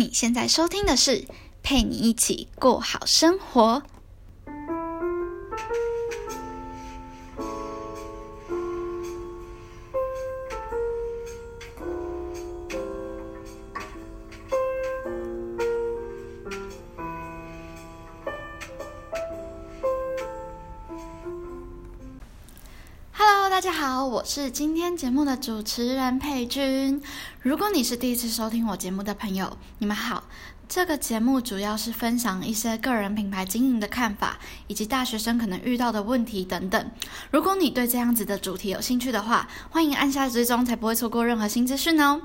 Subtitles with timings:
[0.00, 1.26] 你现在收听的是
[1.62, 3.82] 陪你一起过好生活。
[23.50, 27.02] 大家好，我是今天节目的主持人佩君。
[27.42, 30.22] 如果你是第一次收听我节目的朋友，你们好。
[30.68, 36.90] 这个节目主要是分享一些个人品牌经营的看法，以及大学生可能遇到的问题等等。
[37.32, 42.22] 如果你对这样子的主题有兴趣的话，欢迎按下追踪，才不会错过任何新资讯哦。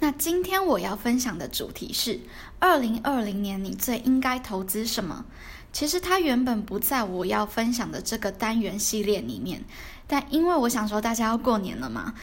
[0.00, 2.18] 那今天我要分享的主题是：
[2.58, 5.24] 二零二零年你最应该投资什么？
[5.72, 9.64] 其实它原本不在我要分享的这个单元系列里面，
[10.06, 12.14] 但因为我想说大家要过年了嘛，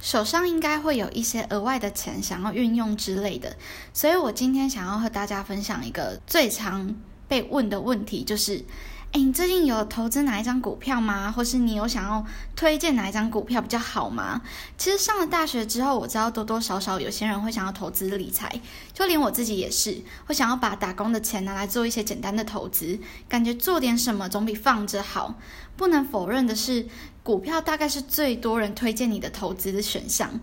[0.00, 3.56] 手上应该会有一些额外的钱想要运用之类的，
[3.92, 6.94] 所以我今天想要和大家分享一个最常
[7.28, 8.64] 被问的问题，就是。
[9.12, 11.32] 哎，你最近有投资哪一张股票吗？
[11.32, 14.40] 或是你有想要推荐哪一张股票比较好吗？
[14.78, 18.60] 其实上了大学之后，我知道多多少少有些人会想要投资理财，
[18.92, 25.34] 就连我自己也是，会想要把打工的钱拿来做一些简单的投资，感觉做点什么总比放着好。
[25.76, 26.86] 不能否认的是，
[27.24, 30.38] 股票大概是最多人推荐你的投资的选项。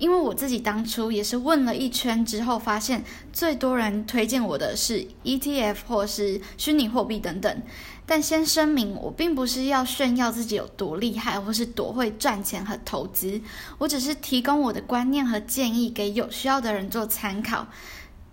[0.00, 7.62] 因为我自己当初也是问了一圈之后，发现最多人推荐我的是 ETF 或是虚拟货币等等。
[8.06, 13.40] 但先声明，我并不是要炫耀自己有多厉害，或是多会赚钱和投资，
[13.78, 17.68] 我只是提供我的观念和建议给有需要的人做参考。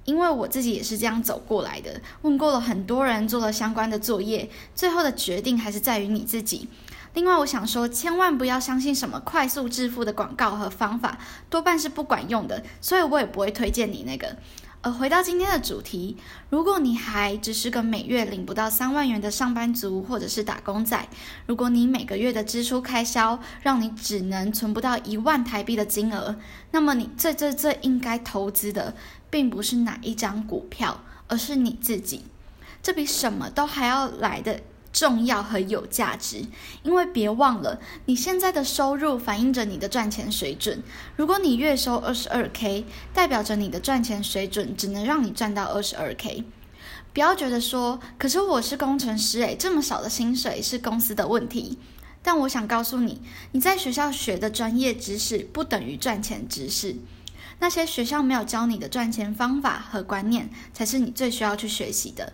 [0.05, 6.69] 因为我自己也是这样走过来的，问过了很多人，做了相关的作业，最后的决定还是在于你自己。
[7.17, 11.17] 另外，我想说，千万不要相信什么快速致富的广告和方法，
[11.49, 14.37] 多半是不管用的，所以我也不会推荐你那个。
[14.81, 16.15] 呃，回到今天的主题，
[16.51, 21.07] 如果你还只是个每月领不到三万元的上班族，或者是打工仔，
[21.47, 26.35] 如果你每个月的支出开销让你只能存不到一万台币的金额，
[26.69, 28.93] 那么你最最最应该投资的，
[29.31, 32.25] 并不是哪一张股票，而是你自己，
[32.83, 34.61] 这比什么都还要来的。
[34.97, 36.43] 重要和有价值，
[36.81, 40.81] 因为别忘了，你现在的收入反映着你的赚钱水准。
[41.15, 46.43] 如果你月收二十二 k，代表着你的赚钱水准只能让你赚到二十二 k。
[47.13, 51.77] 不要觉得说，可是我是工程师诶，这么少的薪水是公司的问题。
[52.23, 53.21] 但我想告诉你，
[53.51, 56.95] 你在学校学的专业知识不等于赚钱知识，
[57.59, 62.33] 那些学校没有教你的赚钱方法和观念，才是你最需要去学习的。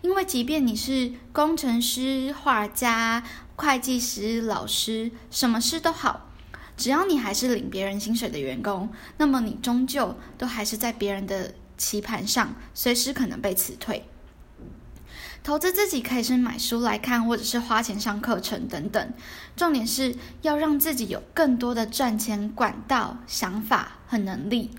[0.00, 3.22] 因为即便你是工程师、画家、
[3.56, 6.30] 会计师、老师，什么事都好，
[6.76, 14.04] 只要你还是领别人薪水的员工，那么你终究都还是在别人的棋盘上，随时可能被辞退。
[15.42, 19.12] 投资自己可以是买书来看，或者是花钱上课程等等。
[19.56, 24.72] 重点是要让自己有更多的赚钱管道、想法和能力。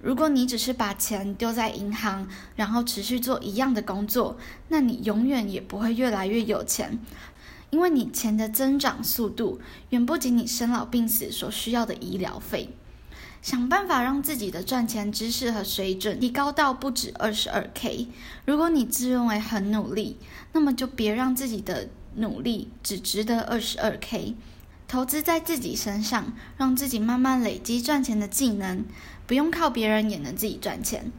[0.00, 4.36] 如果你只是把钱丢在银行，然后持续做一样的工作，
[4.68, 6.98] 那你永远也不会越来越有钱，
[7.70, 12.70] 因为你钱的增长速度远不及你生老病死所需要的医疗费。
[13.42, 18.08] 想办法让自己的赚钱知识和水准提高到不止二十二 k。
[18.44, 20.18] 如果你自认为很努力，
[20.52, 24.34] 那么就别让自己的努力只值得二十二 k。
[24.88, 28.84] 投资在自己身上，让自己慢慢累积赚钱的技能，
[29.26, 31.10] 不用靠别人也能自己赚钱。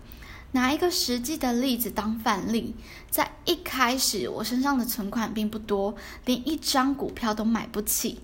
[0.53, 2.73] 拿一个实际的例子当范例，
[3.11, 5.95] 在一开始我身上的存款并不多，
[6.25, 8.19] 连一张股票都买不起。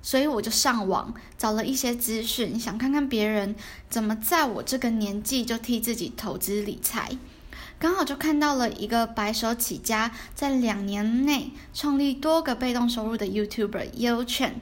[0.00, 3.56] 所以我就上网找了一些资讯，想看看别人
[3.90, 7.18] 怎么在我这个年纪就替自己投资理财。
[7.80, 14.54] 刚好就看到了一个白手起家，在两年内创立多个被动收入的 YouTuber You Chen。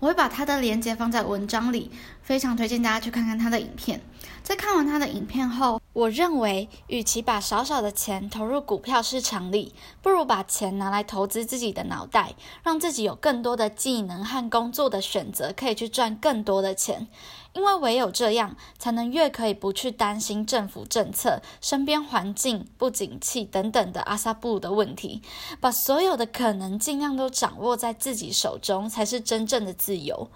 [0.00, 1.92] 我会把他的链接放在文章里，
[2.22, 4.00] 非常推荐大家去看看他的影片。
[4.42, 9.72] 在看完他的影片后，我认为，与其把少少的钱投入股票市场里，
[10.02, 12.34] 不如把钱拿来投资自己的脑袋，
[12.64, 17.06] 让自己有更多的技能和工作的选择，可以去赚更多的钱。
[17.52, 25.22] 因为唯有这样，才能越可以不去担心政府政策、身边环境不景气等等的阿萨布鲁的问题，
[25.60, 30.28] 把所有的可能尽量都掌握在自己手中，才是真正的自由。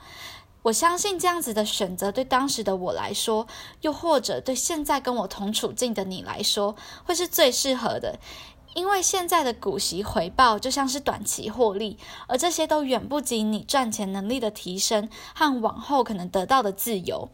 [0.62, 3.46] 我相信这样子的选择，对当时的我来说，
[3.80, 8.18] 又或者对现在跟我同处境的你来说，会是最适合的。
[8.74, 17.30] 因为现在的股息回报就像是短期获利，而这些都远不及你赚钱能力的提升和往后可能得到的自由。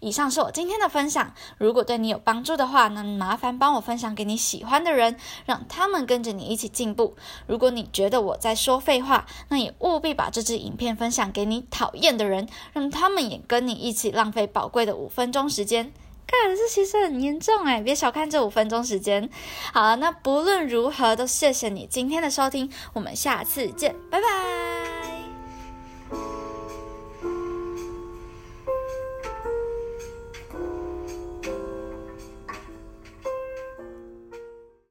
[0.00, 7.16] 以上是我今天的分享，如果对你有帮助的话，那麻烦帮我分享给你喜欢的人，让他们跟着你一起进步。
[7.46, 15.92] 如果你觉得我在说废话，那也务必把这支影片分享给你讨厌的人，让他们也跟你一起浪费宝贵的五分钟时间。
[16.26, 19.30] 看，这其实很严重哎，别小看这五分钟时间。
[19.72, 24.67] 好了，那不论如何，都谢谢你今天的收听，我们下次见，拜拜。